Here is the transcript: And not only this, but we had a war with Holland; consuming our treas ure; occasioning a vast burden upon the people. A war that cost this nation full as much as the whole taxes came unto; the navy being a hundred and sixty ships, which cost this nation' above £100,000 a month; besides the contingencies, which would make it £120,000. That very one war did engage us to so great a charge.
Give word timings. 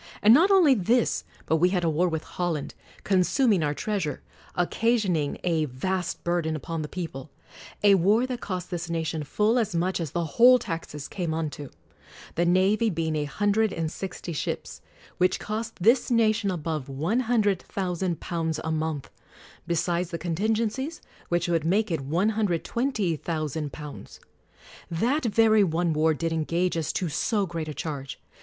And 0.23 0.33
not 0.33 0.49
only 0.49 0.73
this, 0.73 1.23
but 1.45 1.57
we 1.57 1.69
had 1.69 1.83
a 1.83 1.89
war 1.91 2.09
with 2.09 2.23
Holland; 2.23 2.73
consuming 3.03 3.61
our 3.61 3.75
treas 3.75 4.03
ure; 4.05 4.21
occasioning 4.55 5.37
a 5.43 5.65
vast 5.65 6.23
burden 6.23 6.55
upon 6.55 6.81
the 6.81 6.87
people. 6.87 7.29
A 7.83 7.93
war 7.93 8.25
that 8.25 8.41
cost 8.41 8.71
this 8.71 8.89
nation 8.89 9.23
full 9.23 9.59
as 9.59 9.75
much 9.75 9.99
as 9.99 10.09
the 10.09 10.25
whole 10.25 10.57
taxes 10.57 11.07
came 11.07 11.35
unto; 11.35 11.69
the 12.33 12.47
navy 12.47 12.89
being 12.89 13.15
a 13.15 13.25
hundred 13.25 13.71
and 13.71 13.91
sixty 13.91 14.33
ships, 14.33 14.81
which 15.19 15.39
cost 15.39 15.75
this 15.75 16.09
nation' 16.09 16.49
above 16.49 16.87
£100,000 16.87 18.59
a 18.63 18.71
month; 18.71 19.11
besides 19.67 20.09
the 20.09 20.17
contingencies, 20.17 20.99
which 21.29 21.47
would 21.47 21.63
make 21.63 21.91
it 21.91 22.09
£120,000. 22.09 24.19
That 24.89 25.25
very 25.25 25.63
one 25.63 25.93
war 25.93 26.15
did 26.15 26.33
engage 26.33 26.75
us 26.75 26.91
to 26.93 27.07
so 27.07 27.45
great 27.45 27.67
a 27.67 27.73
charge. 27.75 28.19